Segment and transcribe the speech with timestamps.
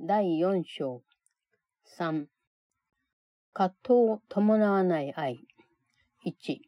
[0.00, 1.02] 第4章
[1.98, 2.26] 3
[3.52, 5.40] 葛藤を伴わない愛
[6.24, 6.58] 1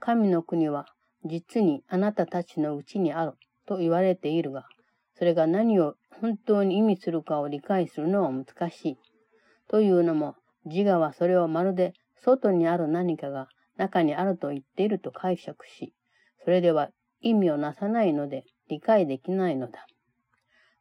[0.00, 0.86] 神の国は
[1.24, 3.34] 実にあなたたちのうちにある
[3.66, 4.66] と言われているが、
[5.16, 8.98] それが何を本当に意味するかを理解するのは難しい。
[9.68, 13.46] というのも、自我はそれをまるで外にある何かが
[13.76, 15.94] 中にあると言っていると解釈し、
[16.44, 16.90] それでは
[17.20, 19.86] 意味をなさないので理解できないのだ。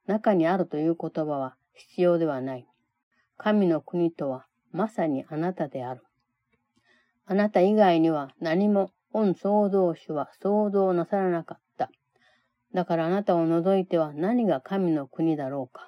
[0.07, 2.67] 中にあるという言葉は必要ではない。
[3.37, 6.01] 神の国とはまさにあなたである。
[7.25, 11.91] あなた以外には何も本創造主は想像なさらなかった。
[12.73, 15.87] だからあなたを除いては何が神の国だろうか。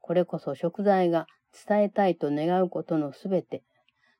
[0.00, 1.26] これこそ食材が
[1.66, 3.62] 伝えたいと願うことのすべて、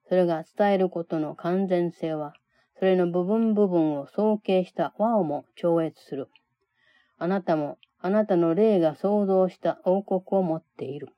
[0.09, 2.35] それが伝えることの完全性は、
[2.79, 6.29] それの部分部分を総計した和をも超越する。
[7.19, 11.09] あなたも、あなたの霊が創造した王国を持っている。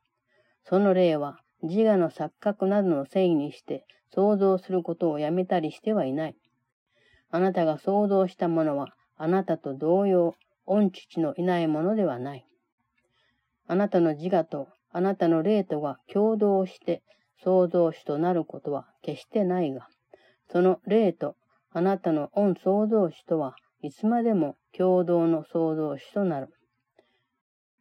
[0.64, 6.36] その霊は、自我の錯覚などのせいにして想像することをやめたりしてはいない。
[7.30, 10.34] あなたが想像したものは、あなたと同様、
[10.66, 12.44] 御父のいないものではない。
[13.66, 17.02] あなたの自我とあなたの霊とが共同して
[17.42, 19.88] 創造主となることは決してないが、
[20.50, 21.36] その霊と
[21.70, 26.48] あなたの恩創造主とはいつまでも共同の創造主となる。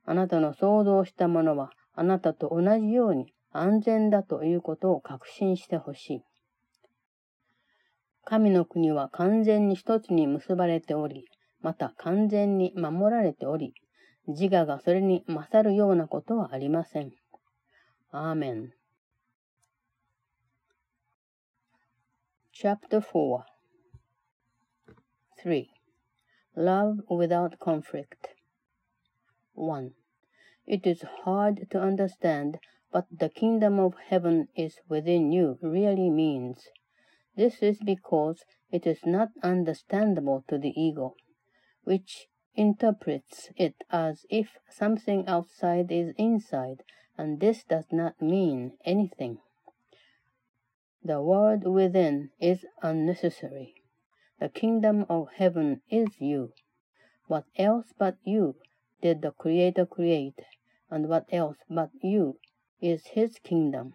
[0.05, 6.23] あなたの創造したものはあなたと同じように安全だということを確信してほしい。
[8.23, 11.25] 神の国は完全に一つに結ばれており、
[11.61, 13.73] また完全に守られており、
[14.27, 17.11] 自我がそれに勝るようなことはありません。
[18.11, 18.73] アーメン。
[22.53, 23.43] Chapter 4
[25.43, 25.65] 3.
[26.55, 28.40] Love without conflict
[29.53, 29.93] 1.
[30.65, 32.59] It is hard to understand
[32.91, 36.69] what the kingdom of heaven is within you really means.
[37.35, 41.15] This is because it is not understandable to the ego,
[41.83, 46.83] which interprets it as if something outside is inside,
[47.17, 49.39] and this does not mean anything.
[51.03, 53.73] The word within is unnecessary.
[54.39, 56.53] The kingdom of heaven is you.
[57.27, 58.55] What else but you
[59.01, 60.39] did the Creator create,
[60.89, 62.37] and what else but you
[62.79, 63.93] is his kingdom?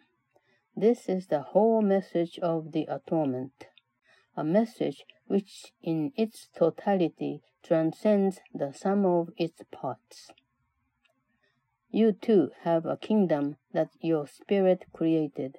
[0.74, 3.66] This is the whole message of the atonement,
[4.36, 10.30] a message which in its totality transcends the sum of its parts.
[11.90, 15.56] You too have a kingdom that your spirit created.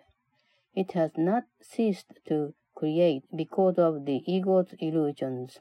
[0.76, 5.58] It has not ceased to create because of the ego's illusions.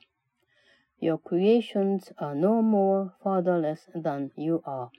[0.98, 4.90] Your creations are no more fatherless than you are.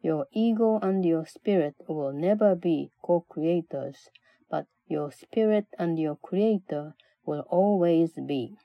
[0.00, 4.08] Your ego and your spirit will never be co-creators,
[4.50, 8.56] but your spirit and your creator will always be.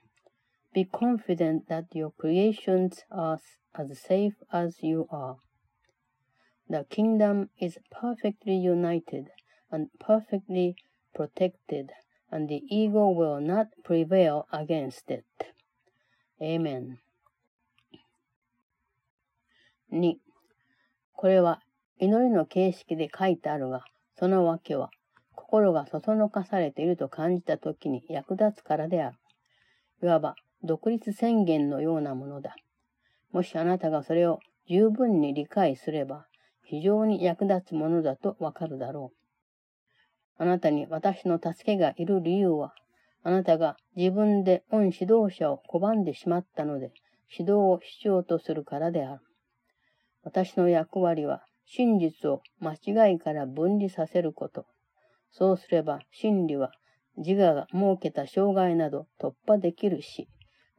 [0.73, 3.39] Be confident that your creations are
[3.75, 5.37] as safe as you are.
[6.69, 9.29] The kingdom is perfectly united
[9.69, 10.75] and perfectly
[11.13, 11.91] protected,
[12.31, 15.25] and the ego will not prevail against it.
[16.41, 16.97] Amen.
[19.91, 20.17] 2.
[21.13, 21.61] これは
[21.99, 23.85] 祈りの形式で書いてあるが、
[24.19, 24.91] その訳は
[25.35, 29.17] 心がそそのかされていると感じたときに役立つからである。
[30.03, 32.55] いわば独立宣言のようなものだ。
[33.31, 34.39] もしあなたがそれを
[34.69, 36.27] 十分に理解すれば、
[36.63, 39.11] 非常に役立つものだとわかるだろ
[40.39, 40.43] う。
[40.43, 42.75] あなたに私の助けがいる理由は、
[43.23, 46.91] あなたが自分で恩指導者を拒んでしまったので、
[47.29, 49.21] 指導を必要とするからである。
[50.23, 54.65] 私の役割は、真実を間違いから分離させること。
[55.31, 56.71] そうすれば、真理は
[57.17, 60.29] 自我が設けた障害など突破できるし、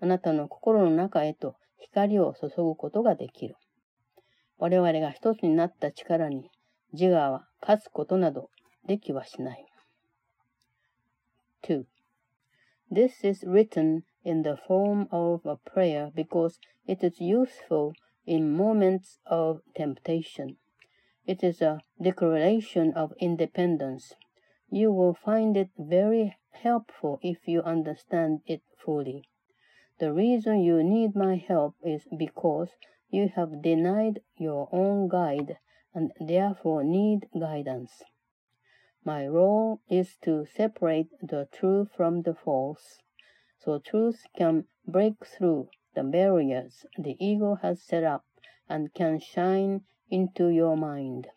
[0.00, 3.56] あなたの心の中へと光を注ぐことができる。
[4.59, 6.50] 我々が一つになった力に
[6.93, 8.50] 自我は勝つことなど
[8.87, 9.67] できはしない。
[11.62, 11.84] 2.
[12.90, 17.93] This is written in the form of a prayer because it is useful
[18.25, 20.56] in moments of temptation.
[21.26, 24.14] It is a declaration of independence.
[24.70, 29.29] You will find it very helpful if you understand it fully.
[29.99, 32.70] The reason you need my help is because
[33.11, 35.58] you have denied your own guide
[35.94, 38.02] and therefore need guidance.
[39.08, 42.99] My role is to separate the true from the false,
[43.58, 48.26] so truth can break through the barriers the ego has set up
[48.69, 51.28] and can shine into your mind.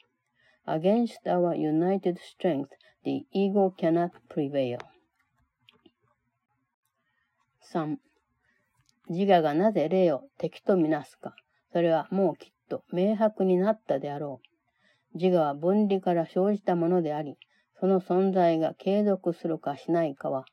[0.67, 2.73] Against our united strength,
[3.05, 4.79] the ego cannot prevail.
[7.71, 7.99] 3.
[9.07, 11.37] 自我がなぜ霊を敵とみなすか。
[11.71, 14.41] それはもうきっと明白になったであろ
[15.13, 15.17] う。
[15.17, 17.37] 自我は分離から生じたものであり、
[17.81, 20.45] その存在が継続するかしないかは、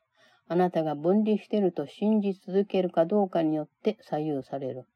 [0.47, 4.87] あなたが分離していると信じ続けるかどうかによって左右される。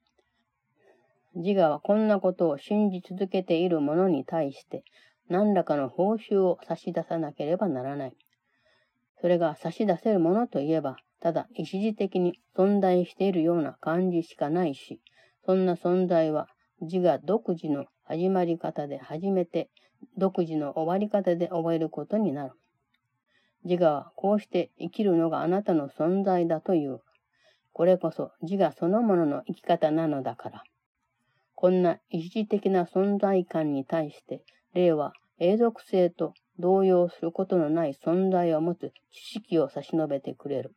[1.35, 4.83] 自我はこんなことを信じ続けている者に対して、
[5.30, 8.13] 何らかの報酬を差し出さなければならない。
[9.21, 15.01] それが差し出せるものといえば、ただ一時的に存在しているような感じしかないし、
[15.45, 16.47] そんな存在は
[16.81, 19.69] 自我独自の始まり方で初めて、
[20.17, 22.53] 独自の終わり方で覚えることになる。
[23.65, 27.01] 自我はこうして生きるのがあなたの存在だという。
[27.71, 30.63] これこそ自我そのものの生き方なのだから。
[31.55, 40.75] こんな一時的な存在感に対して、霊は永続性と動揺することのない存在を持つ知識を差し伸べてくれる。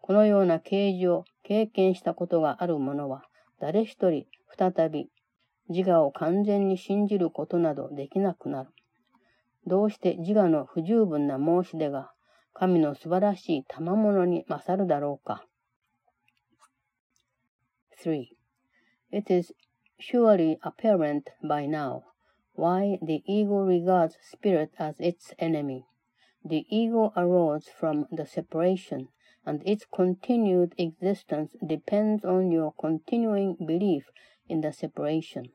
[0.00, 3.22] このような啓示を経験したことがある者は、
[3.60, 4.26] 誰一人
[4.58, 5.08] 再び
[5.70, 8.70] 自我を完全に信じることなどできなくなる。
[9.66, 12.12] どうして自我の不十分な申し出が
[12.52, 15.46] 神の素晴らしい賜物に勝るだろうか。
[18.04, 18.24] 3.
[19.12, 19.54] It is
[20.00, 22.02] surely apparent by now
[22.54, 25.84] why the ego regards spirit as its enemy.
[26.44, 29.08] The ego arose from the separation,
[29.44, 34.10] and its continued existence depends on your continuing belief
[34.48, 35.52] in the separation.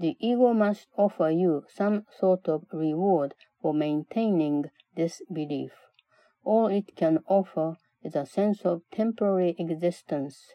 [0.00, 5.72] The ego must offer you some sort of reward for maintaining this belief.
[6.42, 10.54] All it can offer is a sense of temporary existence,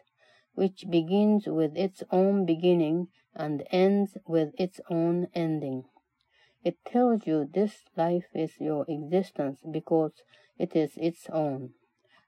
[0.54, 3.06] which begins with its own beginning
[3.36, 5.84] and ends with its own ending.
[6.64, 10.24] It tells you this life is your existence because
[10.58, 11.74] it is its own.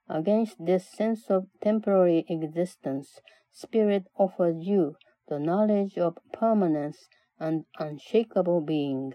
[0.07, 3.19] Against this sense of temporary existence,
[3.51, 4.95] Spirit offers you
[5.28, 7.08] the knowledge of permanence
[7.38, 9.12] and unshakable being.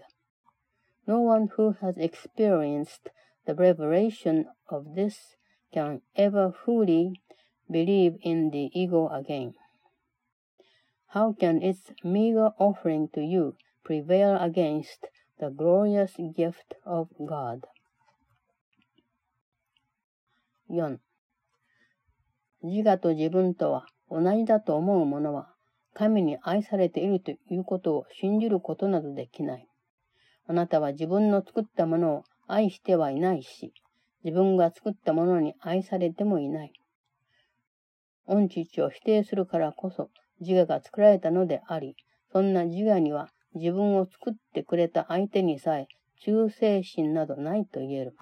[1.06, 3.08] No one who has experienced
[3.46, 5.36] the revelation of this
[5.72, 7.20] can ever fully
[7.70, 9.54] believe in the ego again.
[11.08, 15.06] How can its meager offering to you prevail against
[15.38, 17.66] the glorious gift of God?
[20.68, 21.00] 4.
[22.62, 25.53] 自我と自分とは同じだと思う者は
[25.95, 29.67] 神に愛されているということを信じることなどできない。
[30.45, 33.73] あなたは自分の作ったものを愛してはいないし、
[34.23, 36.73] 自分が作ったものに愛されてもいない。
[38.27, 40.09] 恩父を否定するからこそ
[40.41, 41.95] 自我が作られたのであり、
[42.31, 45.87] そんな自我には自分を作ってくれた相手にさえ
[46.21, 48.15] 忠誠心などないと言える。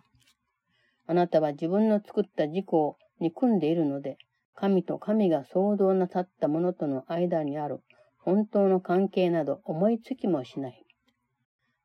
[1.08, 4.18] あなたは自分の作った自己を憎んでいるので、
[4.56, 7.82] 神と神が創造なさったものとの間にある
[8.18, 10.86] 本当の関係など思いつきもしない。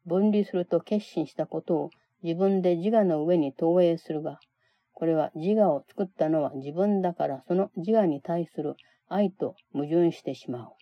[0.06, 1.90] 分離すると決心したことを
[2.22, 4.38] 自分で自我の上に投影するが、
[4.92, 8.74] これは自我を作ったのは自分だからその自我に対する
[9.08, 10.72] 愛と矛盾してしまう。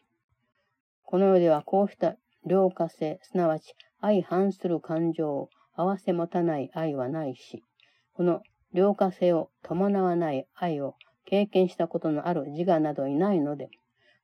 [1.04, 7.62] この世ではこうした良化性、すなわち相反する感情を合わせ持たない愛はないし、
[8.14, 10.94] この良化性を伴わない愛を
[11.26, 13.68] 経験したことのある自我などいないので、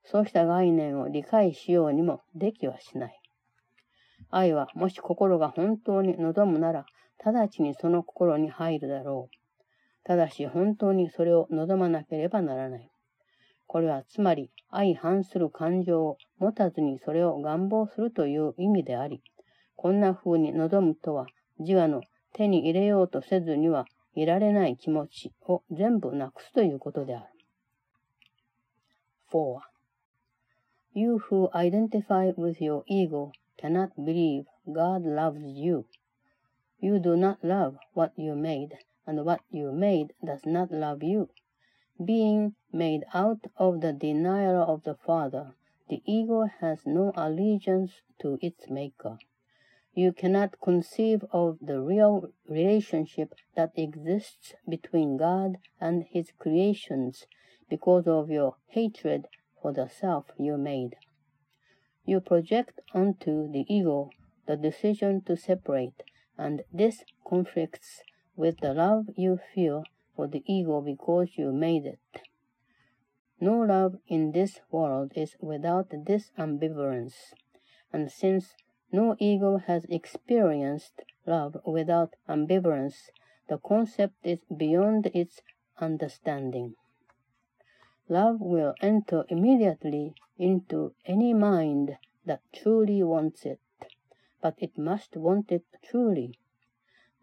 [0.04, 3.20] そうした概念を理解しようにもできはしない。
[4.30, 6.86] 愛はもし心が本当に望むなら、
[7.24, 9.36] 直ちにその心に入るだろう。
[10.04, 12.90] ただし本当にそれを望まなければならない。
[13.66, 19.22] これはつまり相反する感情を持たずにそれを願望するという意味であり、
[19.76, 21.26] こんな風に望むとは
[21.58, 22.02] 自我の
[22.34, 27.25] 手に入れようとせずにはいられない気持ちを全部なくすということである。
[29.31, 29.59] 4.
[30.93, 35.85] You who identify with your ego cannot believe God loves you.
[36.79, 41.29] You do not love what you made, and what you made does not love you.
[42.03, 45.53] Being made out of the denial of the Father,
[45.89, 49.17] the ego has no allegiance to its maker.
[49.94, 57.26] You cannot conceive of the real relationship that exists between God and His creations
[57.68, 59.28] because of your hatred
[59.60, 60.96] for the self you made.
[62.04, 64.10] You project onto the ego
[64.46, 66.02] the decision to separate,
[66.36, 68.02] and this conflicts
[68.34, 69.84] with the love you feel
[70.16, 72.22] for the ego because you made it.
[73.40, 77.34] No love in this world is without this ambivalence.
[77.92, 78.54] and since
[78.92, 83.08] no ego has experienced love without ambivalence,
[83.48, 85.40] the concept is beyond its
[85.78, 86.74] understanding.
[88.08, 91.96] Love will enter immediately into any mind
[92.26, 93.60] that truly wants it,
[94.42, 96.38] but it must want it truly.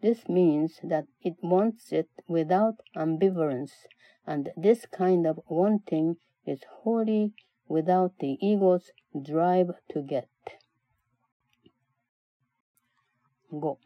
[0.00, 3.86] This means that it wants it without ambivalence,
[4.26, 7.32] and this kind of wanting is wholly
[7.68, 8.90] without the ego's
[9.22, 10.28] drive to get.
[13.52, 13.76] 5.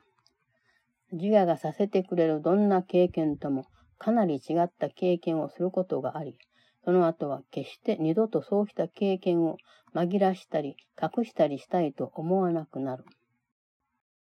[1.12, 3.66] 自我がさせてくれるどんな経験とも
[3.98, 6.36] かなり違った経験をすることがあり、
[6.84, 9.56] その後は決して二度とそうした経験を
[9.94, 13.04] 紛らしたり隠したりしたいと思わなくなる。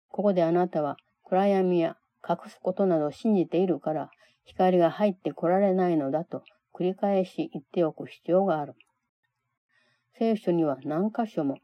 [0.09, 1.97] ここであなたは暗闇や
[2.27, 4.11] 隠すことなど信じているから
[4.45, 8.75] 光が入ってこられないのだと繰り返し言っておく必要がある。
[10.15, 11.57] 聖書には何箇所も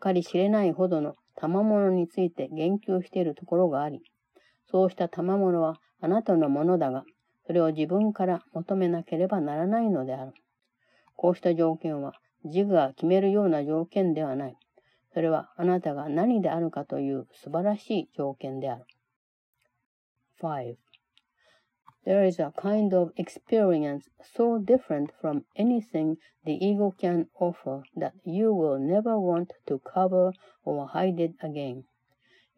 [0.00, 4.02] 計り知れないほどの賜物について言及しているところがあり、
[4.70, 7.04] そうした賜物はあなたのものだが、
[7.46, 10.32] それを自分から求めなければならないのである。
[11.14, 12.14] こうした条件は
[12.44, 14.56] 自我が決めるような条件ではない。
[15.14, 18.84] それはあなたが何であるかという素晴らしい条件である。
[20.42, 20.76] 5.
[22.06, 28.14] There is a kind of experience so different from anything the ego can offer that
[28.22, 30.32] you will never want to cover
[30.64, 31.82] or hide it again.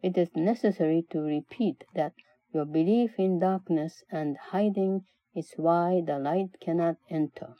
[0.03, 2.13] It is necessary to repeat that
[2.53, 7.55] your belief in darkness and hiding is why the light cannot enter.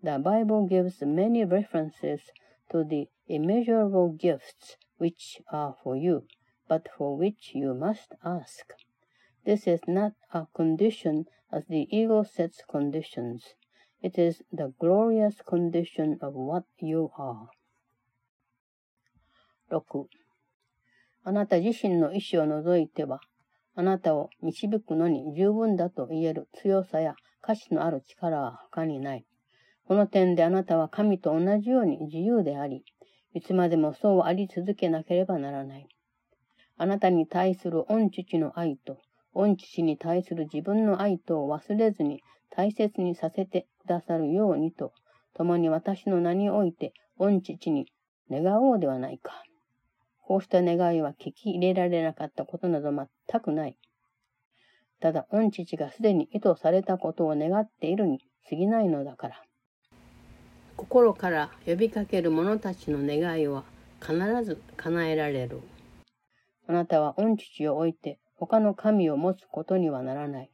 [0.00, 2.30] The Bible gives many references
[2.70, 6.28] to the immeasurable gifts which are for you,
[6.68, 8.72] but for which you must ask.
[9.48, 13.54] This is not a condition as the ego sets conditions.
[14.02, 17.48] It is the glorious condition of what you are.
[19.70, 20.06] 6.
[21.24, 23.20] あなた自身の意志を除いては、
[23.74, 29.24] あなたを導くのに十分だと言える強さや価値のある力は他にない。
[29.86, 32.84] この点であなたは神と同じように自由であり、
[33.32, 35.88] いつまでもそうあり続けなければならない。
[36.76, 38.98] あなたに対する御父の愛と、
[39.38, 44.92] 御父に対する自分の愛とを忘れずに大切にさせてくださるようにと、
[45.34, 47.86] 共に私の名において御父に
[48.28, 49.44] 願おうではないか。
[50.24, 53.76] こうした願いは聞き入れられなかったことなど全くない。
[54.98, 58.18] ただ、御父がすでに意図されたことを願っているに
[58.50, 59.42] 過ぎないのだから。
[60.76, 63.62] 心から呼びかける者たちの願いは
[64.00, 65.60] 必ず叶えられる。
[66.66, 70.51] あなたは御父を置いて他の神を持つことにはならない。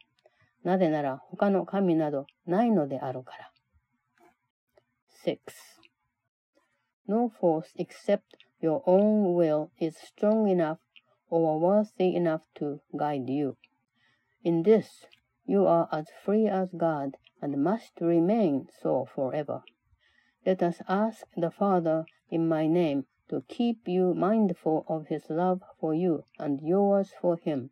[0.63, 3.51] なぜなら他の神などないのであるから。
[5.25, 5.37] 6.
[7.07, 8.21] No force except
[8.61, 10.77] your own will is strong enough
[11.29, 13.57] or worthy enough to guide you.
[14.43, 15.07] In this,
[15.45, 19.63] you are as free as God and must remain so forever.
[20.45, 25.61] Let us ask the Father in my name to keep you mindful of his love
[25.79, 27.69] for you and yours for him.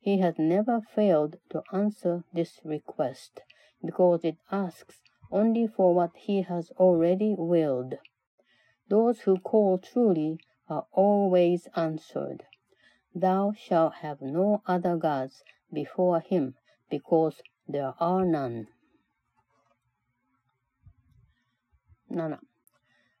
[0.00, 3.40] He has never failed to answer this request
[3.84, 7.94] because it asks only for what he has already willed.
[8.88, 12.44] Those who call truly are always answered.
[13.14, 15.42] Thou shalt have no other gods
[15.72, 16.54] before him,
[16.90, 18.68] because there are none.
[22.10, 22.38] 7.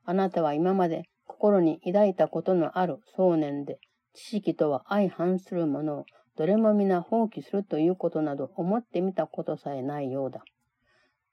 [0.06, 3.79] あなたは今まで 心に抱いたことのある想念で、
[4.13, 6.05] 知識とは相反するものを
[6.37, 10.43] どれも皆放棄するということなど思ってみたことさえないようだ。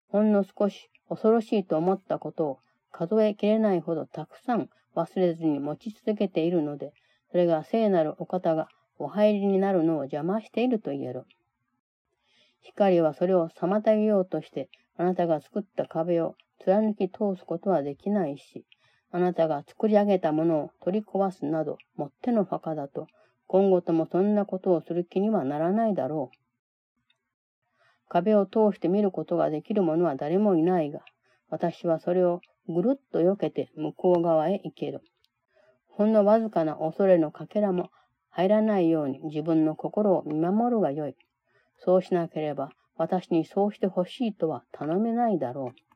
[0.08, 2.58] ほんの少し恐ろしいと思ったことを
[2.90, 6.92] 数えきれないほどたくさん忘れずに持ち続けているので、
[7.30, 11.24] それが聖なるお方がお入りになるのを邪魔していると言える。
[12.62, 18.64] 光はそれを妨げようとして、あなたが作った壁を貫き通すことはできないし、
[19.12, 23.06] あなたが作り上げたものを取り壊すなど、もっての墓だと、
[23.46, 26.36] 今後ともそんなことをする気にはならないだろう。
[28.08, 31.00] 壁を通して見ることができる者は誰もいないが、
[31.48, 35.02] 私はそれをぐるっと避けて向こう側へ行ける。
[35.88, 37.90] ほんのわずかな恐れのかけらも
[38.30, 41.16] 入らないように自分の心を見守るがよい。
[41.78, 45.89] そうしなければ私にそうしてほしいとは頼めないだろう。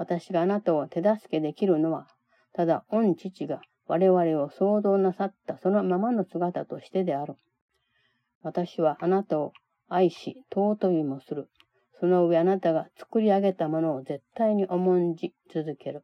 [0.00, 2.06] 私があなたを手助けできるのは、
[2.54, 7.34] ただ御父が我々を創造なさったそのままの姿としてである。
[8.42, 9.52] 私はあなたを
[9.90, 11.50] 愛し、尊びもする。
[12.00, 16.02] その上あなたが作り上げたものを絶対に重んじ続ける。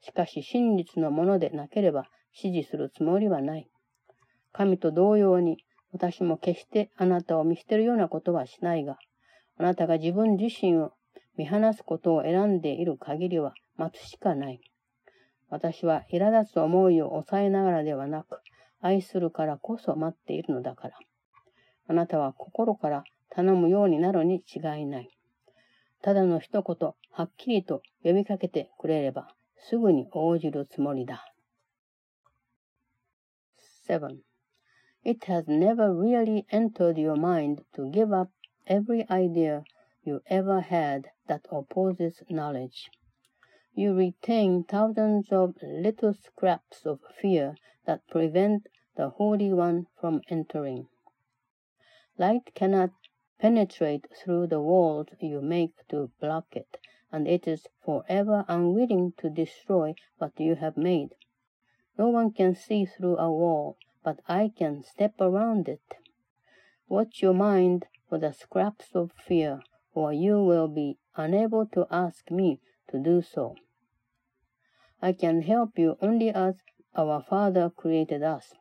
[0.00, 3.68] しかし真実のものでなければ支持するつもりはない。
[4.52, 5.58] 神と同様に、
[5.92, 8.98] 私も決してあなたを見捨てるようなことはしないが、
[9.58, 10.92] あなたが自分自身を
[11.38, 14.60] 見放すことを選んでいる限りは待つしかない。
[15.48, 18.40] 私は苛立つ思いを抑えながらではなく、
[18.80, 20.98] 愛するからこそ待っているのだから。
[21.86, 25.08] あなたは心から頼むようになるに違いない。
[26.02, 31.32] ただの一言、はっきりと呼びかけてくれれば、すぐに応じるつもりだ。
[33.88, 34.18] 7.
[35.04, 38.30] It has never really entered your mind to give up
[38.66, 39.62] every idea
[40.04, 42.90] you ever had that opposes knowledge.
[43.74, 47.54] You retain thousands of little scraps of fear
[47.86, 48.66] that prevent
[48.96, 50.88] the Holy One from entering.
[52.18, 52.90] Light cannot
[53.38, 56.78] penetrate through the walls you make to block it,
[57.12, 61.14] and it is forever unwilling to destroy what you have made.
[61.96, 65.96] No one can see through a wall, but I can step around it.
[66.88, 69.60] Watch your mind for the scraps of fear,
[69.94, 72.60] or you will be unable to ask me
[72.90, 73.54] to do so.
[75.02, 76.54] I can help you only as
[76.96, 78.54] our Father created us.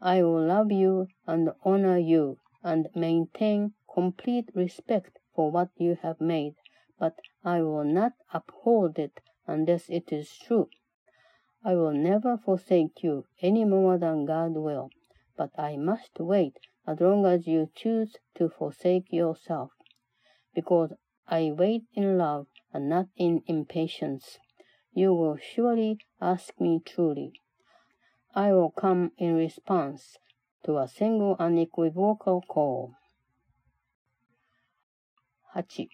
[0.00, 6.20] I will love you and honor you and maintain complete respect for what you have
[6.20, 6.54] made,
[6.98, 10.68] but I will not uphold it unless it is true.
[11.64, 14.90] I will never forsake you any more than God will,
[15.36, 16.54] but I must wait
[16.86, 19.70] as long as you choose to forsake yourself,
[20.54, 20.92] because
[21.30, 24.38] I wait in love and not in impatience.
[24.94, 27.32] You will surely ask me truly.
[28.34, 30.16] I will come in response
[30.64, 32.92] to a single unequivocal call.
[35.54, 35.88] 8.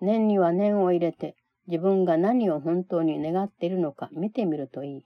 [0.00, 1.34] 念には念を入れて
[1.66, 5.04] 自分が何を本当に願っているのか見てみるといい。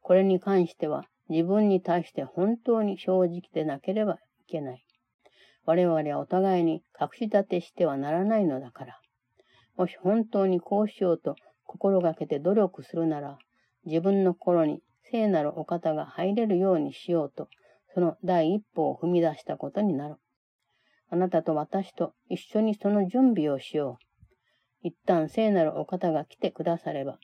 [0.00, 4.84] これに関しては自分に対して本当に正直でなければいけない。
[5.70, 9.00] 我々はお互いに隠し立てしてはならないのだから。
[9.76, 13.38] もし本当にこうしようと心がけて努力するなら、
[13.84, 17.46] 自分の心に聖なるお方が入れるようにしようと、
[17.94, 20.16] その第一歩を踏み出したことになる。
[21.08, 23.98] あなたと私と一緒にその準備をしよ
[24.82, 24.88] う。
[24.88, 27.20] 一旦聖なるお方が来てくだされば、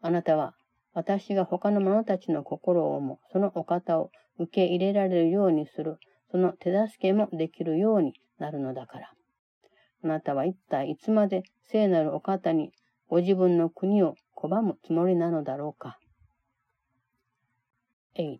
[0.00, 0.54] あなたは
[0.92, 5.98] 私が他の者たちの心をもそのお方を受け入れられるようにする、
[6.30, 9.12] その手助けもできるようになるのだから。
[10.04, 12.72] あなたは一体いつまで聖なるお方に
[13.08, 15.98] ご自分の国を拒むつもりなのだろうか。
[18.16, 18.38] 8.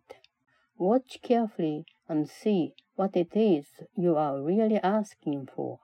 [0.79, 5.79] Watch carefully and see what it is you are really asking for.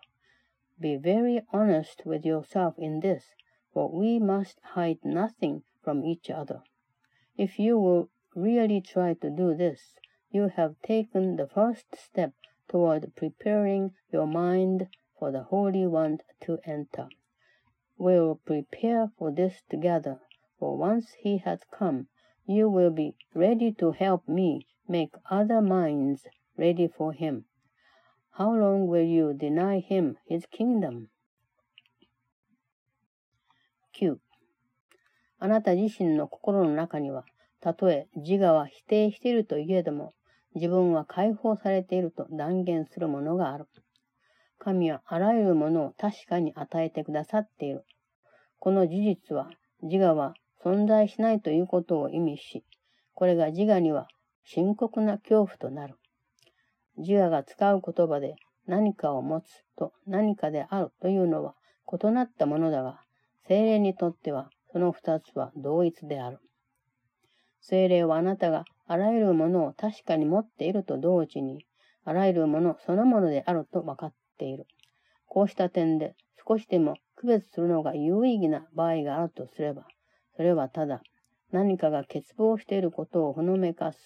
[0.81, 3.23] Be very honest with yourself in this,
[3.73, 6.63] for we must hide nothing from each other.
[7.37, 9.95] If you will really try to do this,
[10.34, 12.34] you have taken the first step
[12.68, 17.10] toward preparing your mind for the Holy One to enter.
[17.98, 20.20] We will prepare for this together,
[20.60, 22.08] for once he has come,
[22.46, 26.28] you will be ready to help me make other minds
[26.58, 27.46] ready for him.
[28.32, 31.10] How long will you deny him his kingdom?
[34.00, 34.18] 9.
[35.40, 37.26] あなた自身の心の中には、
[37.62, 40.14] たとえ自我は否定しているといえども、
[40.55, 43.67] 自分は解放されていると断言するものがある。
[44.59, 47.85] 神はあらゆるものを確かに与えてくださっている。
[48.59, 49.51] この事実は、
[49.83, 52.65] 自我は存在しないということを意味し、
[53.13, 54.09] これが自我には
[54.45, 55.97] 深刻な恐怖となる。
[56.97, 58.37] 自我が使う言葉で
[58.67, 61.55] 何かを持つと何かであるというのは
[61.93, 63.01] 異なったものだが、
[63.47, 66.39] 精霊にとってはその二つは同一である。
[67.61, 71.65] 精霊はあなたがあらゆるものを確かに持っていると同時に、
[72.05, 74.67] あらゆるものそのものであると分かっている。
[75.27, 76.15] こうした点で
[76.47, 79.87] 少しでも区別するのが有意義な場合があるとすれば、
[80.37, 81.03] それはただ
[81.53, 83.99] 何かが欠乏していることをほのめかす、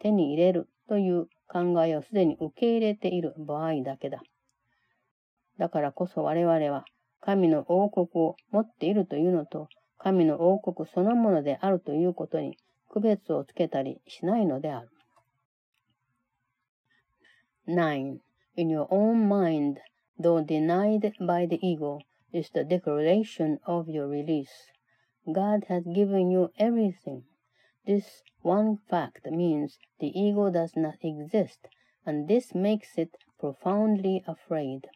[0.00, 4.20] 手に入れるという考えをすでに受け入れている場合だけだ。
[5.58, 6.84] だからこそ我々は
[7.20, 12.58] 神の王国を持っているというのと、神の王国そのものであるということに
[12.89, 14.89] 区別をつけたりしないのである。
[17.67, 18.19] 9.
[18.57, 19.79] In your own mind,
[20.19, 21.99] though denied by the ego,
[22.33, 24.71] is the declaration of your release.
[25.31, 27.23] God has given you everything.
[27.85, 31.67] This one fact means the ego does not exist,
[32.05, 34.87] and this makes it profoundly afraid.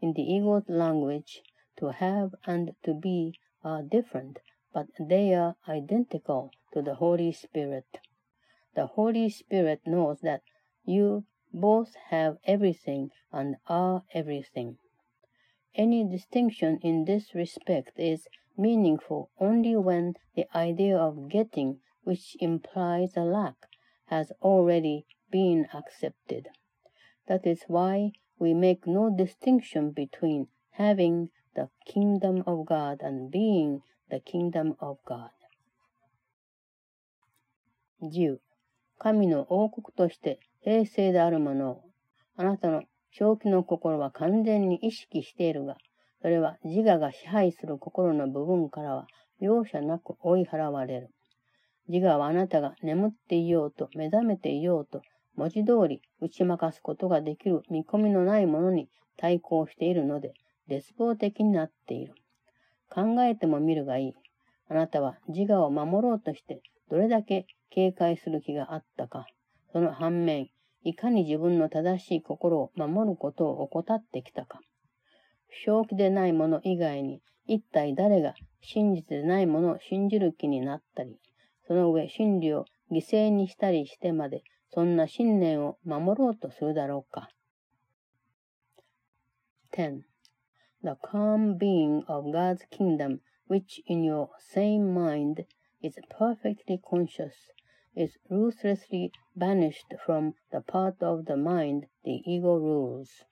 [0.00, 1.42] In the ego's language,
[1.76, 4.38] to have and to be are different,
[4.72, 7.99] but they are identical to the Holy Spirit.
[8.75, 10.41] The Holy Spirit knows that
[10.85, 14.77] you both have everything and are everything.
[15.75, 18.27] Any distinction in this respect is
[18.57, 23.55] meaningful only when the idea of getting, which implies a lack,
[24.07, 26.49] has already been accepted.
[27.27, 33.81] That is why we make no distinction between having the kingdom of God and being
[34.09, 35.31] the kingdom of God.
[38.01, 38.37] 10.
[38.99, 41.83] 神の王国として平静であるものを、
[42.35, 45.77] あなたの正気の心は完全に意識しているが、
[46.21, 49.07] それは自我が支配する心の部分からは
[49.39, 51.09] 容赦なく追い払われる。
[51.87, 55.01] 自我はあなたが眠っていようと目覚めていようと
[55.35, 60.33] 文字通り打ち負かすことができる見込みのないものに対抗しているので、
[60.67, 62.13] 絶望的になっている。
[62.89, 64.13] 考えてもみるがいい。
[64.69, 69.27] あなたは自我を守ろうとしてどれだけ警戒する気があったか。
[69.71, 70.49] その反面、
[70.83, 74.61] いかに自分の正しい心を守ることを怠ってきたか。
[75.65, 81.19] 正気でないもの以外に、一体誰が真実でないものを信じる気になったり、
[81.67, 87.29] その上真理を犠牲にしたりしてまで、そんな信念を守ろうとするだろうか。
[89.73, 90.01] 10.
[90.83, 95.45] The calm being of God's kingdom, which in your same mind
[95.81, 97.51] is perfectly conscious,
[97.95, 103.23] is ruthlessly banished from the part of the mind the ego rules.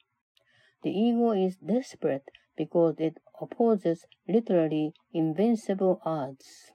[0.83, 6.71] The ego is desperate because it opposes literally invincible odds.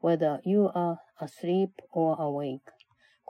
[0.00, 2.68] Whether you are asleep or awake,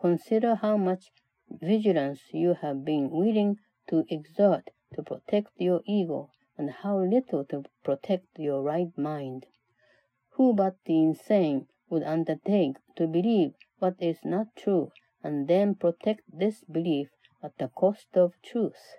[0.00, 1.12] consider how much
[1.48, 7.64] vigilance you have been willing to exert to protect your ego and how little to
[7.82, 9.46] protect your right mind.
[10.34, 16.22] Who but the insane would undertake to believe what is not true and then protect
[16.32, 17.10] this belief
[17.42, 18.96] at the cost of truth?